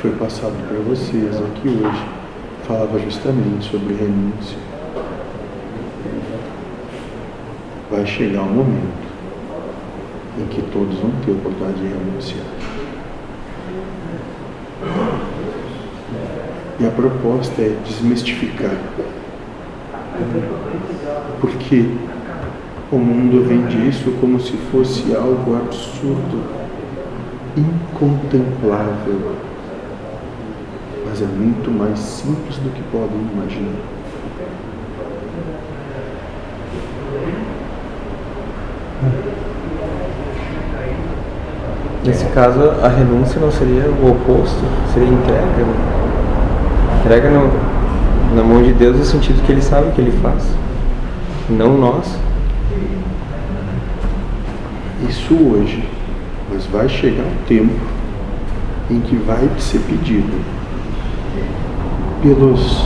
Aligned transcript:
foi 0.00 0.12
passado 0.12 0.54
para 0.66 0.78
vocês 0.78 1.36
aqui 1.36 1.68
hoje 1.68 2.06
falava 2.66 2.98
justamente 3.00 3.70
sobre 3.70 3.92
renúncia. 3.92 4.56
Vai 7.90 8.06
chegar 8.06 8.42
um 8.42 8.54
momento 8.54 9.10
em 10.38 10.46
que 10.46 10.62
todos 10.72 10.98
vão 11.00 11.10
ter 11.22 11.32
oportunidade 11.32 11.80
de 11.80 11.88
renunciar. 11.88 12.46
E 16.78 16.86
a 16.86 16.90
proposta 16.92 17.60
é 17.60 17.76
desmistificar. 17.84 18.78
Porque 21.42 21.90
o 22.90 22.96
mundo 22.96 23.46
vende 23.46 23.86
isso 23.86 24.12
como 24.18 24.40
se 24.40 24.56
fosse 24.72 25.14
algo 25.14 25.56
absurdo, 25.56 26.42
incontemplável. 27.54 29.49
Mas 31.20 31.28
é 31.28 31.32
muito 31.36 31.70
mais 31.70 31.98
simples 31.98 32.56
do 32.56 32.70
que 32.70 32.82
podem 32.84 33.18
imaginar. 33.34 33.74
Nesse 42.02 42.24
caso, 42.26 42.70
a 42.82 42.88
renúncia 42.88 43.38
não 43.38 43.50
seria 43.50 43.90
o 43.90 44.10
oposto, 44.10 44.62
seria 44.94 45.08
entrega. 45.08 45.42
Né? 45.42 47.00
Entrega 47.00 47.30
na 48.34 48.42
mão 48.42 48.62
de 48.62 48.72
Deus 48.72 48.96
no 48.96 49.04
sentido 49.04 49.44
que 49.44 49.52
Ele 49.52 49.60
sabe 49.60 49.88
o 49.88 49.92
que 49.92 50.00
Ele 50.00 50.18
faz, 50.22 50.42
não 51.50 51.76
nós. 51.76 52.18
Isso 55.06 55.34
hoje, 55.34 55.86
mas 56.50 56.64
vai 56.66 56.88
chegar 56.88 57.24
um 57.24 57.44
tempo 57.46 57.78
em 58.90 59.00
que 59.00 59.16
vai 59.16 59.50
ser 59.58 59.80
pedido 59.80 60.60
pelos 62.22 62.84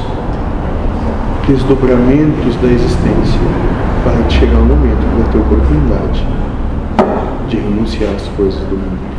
desdobramentos 1.46 2.56
da 2.56 2.69
existência, 2.69 3.41
vai 4.05 4.30
chegar 4.30 4.58
um 4.58 4.66
momento 4.66 5.05
vai 5.19 5.32
ter 5.32 5.38
oportunidade 5.38 6.27
de 7.48 7.56
renunciar 7.56 8.14
às 8.14 8.28
coisas 8.28 8.60
do 8.60 8.77
mundo. 8.77 9.14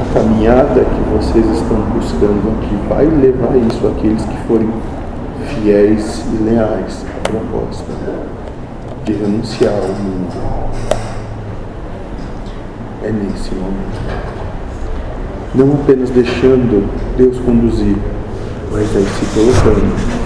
A 0.00 0.14
caminhada 0.14 0.84
que 0.84 1.00
vocês 1.16 1.44
estão 1.46 1.80
buscando 1.92 2.58
aqui 2.58 2.76
vai 2.88 3.06
levar 3.06 3.56
isso 3.56 3.86
àqueles 3.86 4.24
que 4.24 4.36
forem 4.46 4.70
fiéis 5.62 6.24
e 6.32 6.42
leais 6.44 7.04
à 7.16 7.28
proposta 7.28 7.92
de 9.04 9.12
renunciar 9.12 9.74
ao 9.74 9.88
mundo. 9.88 10.34
É 13.02 13.10
nesse 13.10 13.54
momento. 13.54 14.43
Não 15.54 15.72
apenas 15.74 16.10
deixando 16.10 16.84
Deus 17.16 17.38
conduzir, 17.38 17.96
mas 18.72 18.96
aí 18.96 19.04
se 19.04 19.24
colocando 19.34 20.24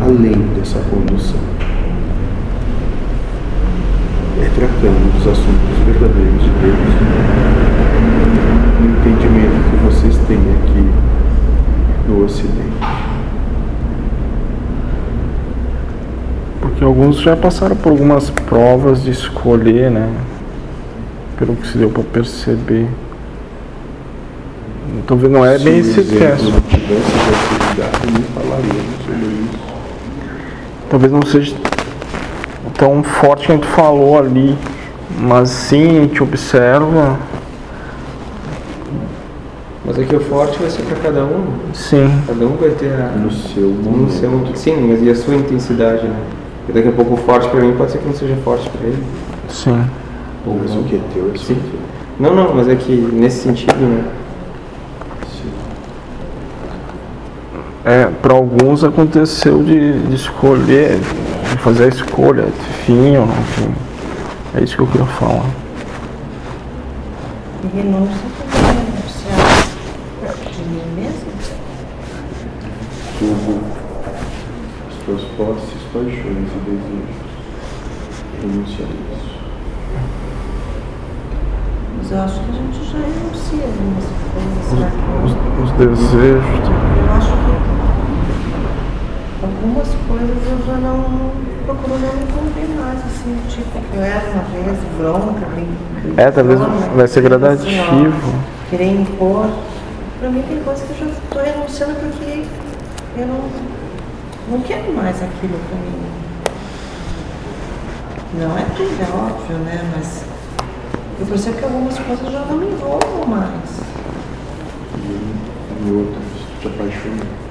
além 0.00 0.38
dessa 0.56 0.78
condução. 0.88 1.40
É 4.40 4.48
tratando 4.54 5.12
dos 5.14 5.26
assuntos 5.26 5.78
verdadeiros 5.84 6.42
de 6.42 6.50
Deus. 6.60 6.78
No 8.80 8.90
entendimento 8.90 9.70
que 9.70 9.76
vocês 9.84 10.16
têm 10.28 10.38
aqui 10.38 10.88
no 12.08 12.24
Ocidente. 12.24 12.62
Porque 16.60 16.84
alguns 16.84 17.20
já 17.20 17.36
passaram 17.36 17.74
por 17.74 17.90
algumas 17.90 18.30
provas 18.30 19.02
de 19.02 19.10
escolher, 19.10 19.90
né? 19.90 20.08
Pelo 21.36 21.56
que 21.56 21.66
se 21.66 21.78
deu 21.78 21.90
para 21.90 22.04
perceber. 22.04 22.88
Então 24.98 25.16
não 25.16 25.44
é 25.44 25.58
bem 25.58 25.78
esse 25.78 26.02
Se 26.04 26.16
teste. 26.16 26.50
não 26.50 26.60
tivesse 26.60 26.92
necessidade, 26.94 28.12
nem 28.12 28.22
falaríamos 28.34 29.04
sobre 29.04 29.26
isso. 29.26 29.58
Talvez 30.90 31.12
não 31.12 31.22
seja 31.22 31.54
tão 32.74 33.02
forte 33.02 33.46
quanto 33.46 33.62
tu 33.62 33.68
falou 33.68 34.18
ali, 34.18 34.56
mas 35.18 35.48
sim 35.48 35.98
a 35.98 36.00
gente 36.02 36.22
observa, 36.22 37.18
Mas 39.84 39.98
aqui 39.98 40.14
o 40.14 40.20
forte 40.20 40.58
vai 40.60 40.70
ser 40.70 40.82
para 40.82 40.96
cada 40.98 41.24
um. 41.24 41.44
sim. 41.74 42.08
Cada 42.26 42.44
um 42.46 42.56
vai 42.56 42.70
ter 42.70 42.92
a, 42.92 43.08
No 43.16 43.30
seu 43.32 43.62
no 43.68 43.90
momento. 43.90 44.12
seu, 44.12 44.56
sim, 44.56 44.86
mas 44.88 45.02
e 45.02 45.10
a 45.10 45.14
sua 45.14 45.34
intensidade, 45.34 46.06
né? 46.06 46.16
Porque 46.58 46.72
daqui 46.72 46.88
a 46.88 46.92
pouco 46.92 47.14
o 47.14 47.16
forte 47.16 47.48
para 47.48 47.60
mim 47.60 47.74
pode 47.76 47.90
ser 47.90 47.98
que 47.98 48.06
não 48.06 48.14
seja 48.14 48.36
forte 48.44 48.68
para 48.70 48.86
ele. 48.86 49.02
Sim. 49.48 49.84
Ou 50.46 50.56
Mas 50.62 50.70
não. 50.70 50.82
o 50.82 50.84
que 50.84 50.94
é 50.96 51.00
teu 51.12 51.26
é 51.34 51.38
teu. 51.38 51.56
Não, 52.20 52.34
não, 52.34 52.54
mas 52.54 52.68
é 52.68 52.76
que 52.76 52.92
nesse 52.92 53.42
sentido, 53.42 53.74
né? 53.74 54.04
Sim. 55.32 55.50
É, 57.84 58.06
para 58.06 58.32
alguns 58.32 58.84
aconteceu 58.84 59.60
de, 59.64 59.98
de 60.02 60.14
escolher, 60.14 61.00
de 61.50 61.58
fazer 61.58 61.86
a 61.86 61.88
escolha, 61.88 62.46
fim 62.86 63.16
ou 63.16 63.26
não 63.26 63.34
fim. 63.34 63.74
É 64.54 64.62
isso 64.62 64.76
que 64.76 64.82
eu 64.82 64.86
queria 64.86 65.06
falar. 65.06 65.50
E 67.64 67.76
renúncia 67.76 68.14
também 68.38 68.70
é 68.70 68.72
renunciar 68.84 70.34
de 70.52 70.62
mim 70.70 70.86
mesmo. 70.94 71.32
Tudo. 73.18 73.60
As 74.88 74.96
tuas 75.04 75.22
posses, 75.36 75.82
paixões 75.92 76.22
e 76.22 76.60
desejos. 76.64 77.18
Renunciar 78.42 78.88
a 78.88 78.92
isso. 79.12 79.32
Mas 81.98 82.12
eu 82.12 82.20
acho 82.20 82.34
que 82.34 82.46
a 82.48 82.54
gente 82.54 82.78
já 82.92 82.98
renuncia 82.98 83.64
algumas 83.64 84.06
coisas. 84.30 84.62
Será 84.70 84.88
que 84.88 84.96
não? 84.98 85.18
Os, 85.24 85.32
os 85.64 85.72
desejos. 85.78 86.71
Algumas 89.52 89.88
coisas 90.08 90.36
eu 90.50 90.66
já 90.66 90.78
não 90.78 91.30
procuro 91.66 91.98
não 91.98 92.14
me 92.14 92.22
envolver 92.22 92.68
mais, 92.80 92.98
assim, 93.00 93.38
tipo 93.48 93.80
que 93.80 93.96
eu 93.96 94.02
era 94.02 94.30
uma 94.30 94.42
vez, 94.44 94.78
bronca, 94.96 95.46
bem. 95.54 95.68
É, 96.16 96.30
talvez 96.30 96.58
vai 96.58 97.06
ser 97.06 97.20
assim, 97.20 97.26
ó, 97.26 97.38
gradativo. 97.38 98.34
Querer 98.70 98.92
impor. 98.92 99.50
Pra 100.18 100.30
mim 100.30 100.42
tem 100.48 100.62
coisas 100.64 100.84
que 100.84 100.92
eu 100.92 100.98
já 100.98 101.12
estou 101.12 101.42
renunciando 101.42 101.94
porque 101.96 102.44
eu 103.16 103.26
não, 103.26 103.40
não 104.50 104.60
quero 104.62 104.92
mais 104.94 105.16
aquilo 105.22 105.58
pra 105.68 105.76
mim. 105.78 106.02
Não 108.40 108.56
é 108.56 108.64
tudo, 108.74 109.00
é 109.00 109.08
óbvio, 109.14 109.58
né? 109.58 109.92
Mas 109.94 110.24
eu 111.20 111.26
percebo 111.26 111.58
que 111.58 111.64
algumas 111.64 111.98
coisas 111.98 112.32
já 112.32 112.40
não 112.40 112.56
me 112.56 112.66
envolvam 112.66 113.26
mais. 113.26 113.80
E 114.96 115.86
em 115.86 115.96
outras, 115.96 116.24
te 116.60 116.66
apaixona. 116.68 117.42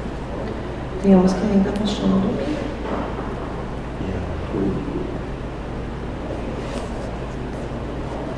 Tem 1.01 1.15
umas 1.15 1.33
que 1.33 1.41
ainda 1.41 1.69
apaixonam 1.71 2.19
do 2.19 2.27
mim. 2.27 2.55
Ela 4.03 4.21
foi 4.51 4.65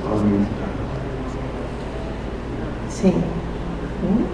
aumentar. 0.10 0.70
Sim. 2.90 3.22
Hum? 4.02 4.26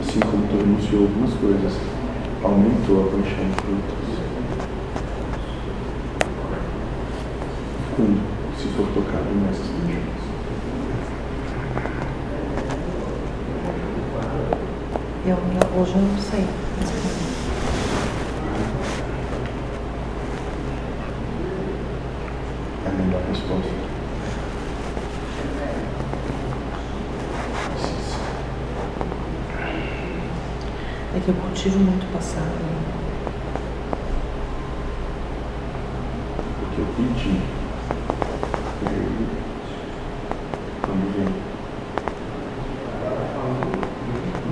Assim 0.00 0.20
como 0.20 0.46
tu 0.46 0.56
renunciou 0.56 1.02
algumas 1.02 1.34
coisas, 1.34 1.74
aumentou 2.42 3.00
a 3.00 3.10
paixão 3.10 3.50
por 3.56 3.68
outras. 3.74 4.08
Quando 7.94 8.20
se 8.56 8.68
for 8.68 8.86
tocado 8.94 9.34
nessas 9.44 9.66
paixões. 9.66 10.27
Eu, 15.28 15.36
não- 15.36 15.80
hoje 15.82 15.92
eu 15.94 16.00
não 16.00 16.18
sei. 16.18 16.46
É 22.84 22.88
a 22.88 22.92
melhor 22.92 23.22
resposta. 23.28 23.72
É 31.16 31.20
que 31.20 31.28
eu 31.28 31.34
cultivo 31.34 31.78
muito 31.78 32.04
o 32.04 32.12
passado. 32.12 32.44
né? 32.44 32.78
Porque 36.60 36.80
eu 36.82 36.86
pedi. 36.96 37.40
E 38.82 38.88
aí, 38.88 39.26
quando 40.82 41.16
vem, 41.16 41.34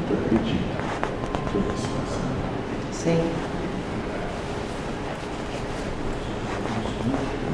tu 0.08 0.14
acredita 0.14 0.76
que 1.50 1.55
eu 1.56 1.61
vou 1.62 1.76
se 1.76 1.87
passar. 1.88 2.93
Sim. 2.93 3.31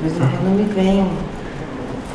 De 0.03 0.09
vez 0.09 0.17
em 0.21 0.37
quando 0.37 0.59
me 0.59 0.65
vem 0.75 1.09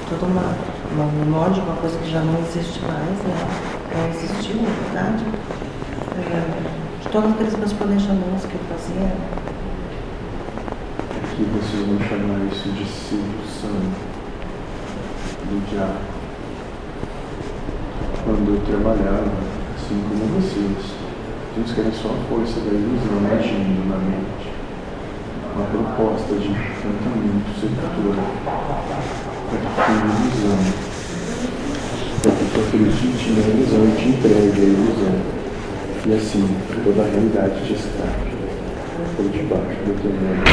toda 0.10 0.26
uma, 0.26 0.58
uma 0.92 1.10
memória 1.24 1.54
de 1.54 1.62
uma 1.62 1.78
coisa 1.78 1.98
que 2.00 2.12
já 2.12 2.20
não 2.20 2.38
existe 2.40 2.82
mais, 2.82 3.18
né? 3.24 3.48
Não 3.96 4.10
existiu, 4.10 4.58
na 4.62 4.70
verdade. 4.84 5.24
É, 6.20 7.02
de 7.02 7.08
todos 7.08 7.32
aqueles 7.32 7.56
meus 7.56 7.72
planejamentos 7.72 8.44
que 8.44 8.56
eu 8.56 8.62
fazia. 8.68 9.08
Aqui 11.16 11.44
É 11.44 11.50
vocês 11.56 11.88
vão 11.88 11.98
chamar 12.10 12.46
isso 12.52 12.68
de 12.72 12.84
sedução 12.84 13.80
do 15.46 15.70
diabo. 15.70 16.04
quando 18.26 18.54
eu 18.54 18.60
trabalhava, 18.66 19.32
assim 19.78 20.04
como 20.10 20.42
vocês, 20.42 20.92
uns 21.58 21.72
querem 21.72 21.94
só 21.94 22.10
a 22.10 22.18
força 22.28 22.60
da 22.60 22.74
ilusão 22.74 23.24
agindo 23.32 23.88
na 23.88 23.96
mente. 23.96 24.67
Uma 25.58 25.66
proposta 25.70 26.36
de 26.36 26.50
encantamento, 26.50 27.50
sepultura, 27.60 28.22
para 29.50 29.58
que 29.58 29.70
tu 29.74 29.92
ilusão, 30.06 30.62
para 32.22 32.32
que 32.32 32.46
tu 32.54 32.58
acredite 32.60 33.26
na 33.32 33.42
ilusão 33.42 33.82
e 33.88 33.92
te 33.98 34.06
entregue 34.10 34.62
a 34.62 34.66
ilusão. 34.66 35.18
E 36.06 36.14
assim, 36.14 36.46
toda 36.84 37.02
a 37.02 37.06
realidade 37.10 37.66
te 37.66 37.74
escape 37.74 38.38
por 39.16 39.26
debaixo 39.32 39.80
do 39.82 39.94
teu 40.00 40.12
nome. 40.12 40.44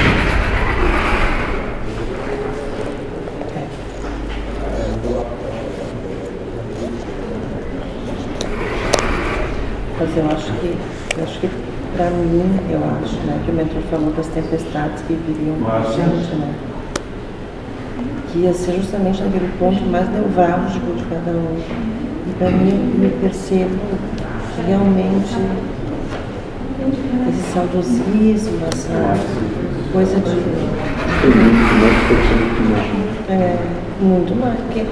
Mas 10.00 10.16
eu 10.16 10.26
acho 10.30 10.52
que, 10.60 10.78
eu 11.18 11.24
acho 11.24 11.40
que 11.40 11.73
para 11.96 12.10
mim, 12.10 12.58
eu 12.70 12.78
acho, 12.78 13.16
né, 13.26 13.40
que 13.44 13.50
o 13.50 13.54
mentor 13.54 13.82
falou 13.90 14.12
das 14.12 14.26
tempestades 14.28 15.02
que 15.06 15.14
viriam 15.14 15.56
com 15.56 15.70
a 15.70 15.82
gente, 15.82 16.34
né? 16.36 16.52
Que 18.32 18.38
ia 18.40 18.52
ser 18.52 18.76
justamente 18.76 19.22
naquele 19.22 19.50
ponto 19.58 19.80
mais 19.86 20.08
nevrálgico 20.10 20.92
de 20.96 21.04
cada 21.04 21.30
um. 21.30 21.58
E 22.26 22.32
para 22.38 22.50
mim, 22.50 22.70
eu 22.70 23.00
me 23.00 23.10
percebo 23.20 23.78
que 24.54 24.62
realmente 24.66 25.36
esse 27.28 27.52
saudosismo, 27.52 28.58
essa 28.72 29.16
coisa 29.92 30.20
de 30.20 30.74
é, 33.30 33.56
muito 34.00 34.34
mais, 34.38 34.58
porque 34.60 34.84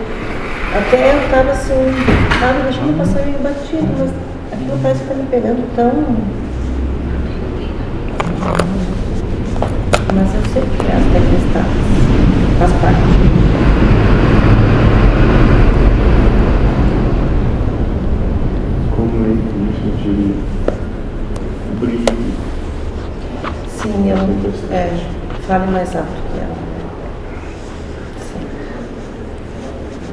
até 0.75 1.13
eu 1.13 1.25
estava 1.25 1.51
assim, 1.51 1.75
sabe, 2.41 2.63
deixando 2.63 2.97
passar 2.97 3.27
meio 3.27 3.39
batido, 3.41 3.89
mas 3.99 4.11
aquilo 4.53 4.79
parece 4.83 5.01
que 5.01 5.11
está 5.11 5.15
me 5.15 5.29
pegando 5.29 5.77
tão. 5.77 6.52
Mas 10.15 10.35
eu 10.35 10.43
sei 10.53 10.63
que 10.63 10.87
as 10.87 11.05
tempestades 11.13 11.71
faz 12.59 12.73
parte. 12.81 13.01
Como 18.97 19.25
é 19.25 19.33
isso 19.71 19.91
de 20.03 20.17
brilho 21.79 22.05
Sim, 23.69 24.11
eu. 24.11 24.75
É, 24.75 24.91
fale 25.47 25.71
mais 25.71 25.95
alto. 25.95 26.52